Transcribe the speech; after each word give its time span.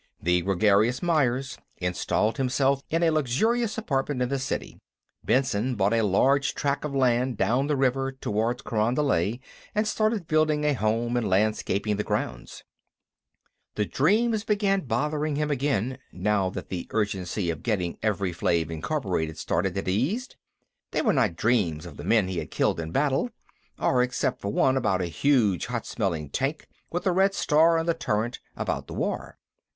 The 0.19 0.41
gregarious 0.41 1.03
Myers 1.03 1.59
installed 1.77 2.37
himself 2.37 2.81
in 2.89 3.03
a 3.03 3.11
luxurious 3.11 3.77
apartment 3.77 4.23
in 4.23 4.29
the 4.29 4.39
city; 4.39 4.79
Benson 5.23 5.75
bought 5.75 5.93
a 5.93 6.01
large 6.01 6.55
tract 6.55 6.83
of 6.83 6.95
land 6.95 7.37
down 7.37 7.67
the 7.67 7.75
river 7.75 8.11
toward 8.11 8.63
Carondelet 8.63 9.37
and 9.75 9.87
started 9.87 10.27
building 10.27 10.63
a 10.65 10.73
home 10.73 11.15
and 11.15 11.29
landscaping 11.29 11.97
the 11.97 12.03
grounds. 12.03 12.63
The 13.75 13.85
dreams 13.85 14.43
began 14.43 14.81
bothering 14.87 15.35
him 15.35 15.51
again, 15.51 15.99
now 16.11 16.49
that 16.49 16.69
the 16.69 16.87
urgency 16.89 17.51
of 17.51 17.61
getting 17.61 17.97
Evri 18.01 18.33
Flave, 18.33 18.69
Inc., 18.69 19.37
started 19.37 19.75
had 19.75 19.87
eased. 19.87 20.35
They 20.89 21.03
were 21.03 21.13
not 21.13 21.35
dreams 21.35 21.85
of 21.85 21.97
the 21.97 22.03
men 22.03 22.27
he 22.27 22.39
had 22.39 22.49
killed 22.49 22.79
in 22.79 22.91
battle, 22.91 23.29
or, 23.77 24.01
except 24.01 24.41
for 24.41 24.51
one 24.51 24.77
about 24.77 25.03
a 25.03 25.05
huge, 25.05 25.67
hot 25.67 25.85
smelling 25.85 26.31
tank 26.31 26.65
with 26.89 27.05
a 27.05 27.11
red 27.11 27.35
star 27.35 27.77
on 27.77 27.85
the 27.85 27.93
turret, 27.93 28.39
about 28.57 28.87
the 28.87 28.95
war. 28.95 29.37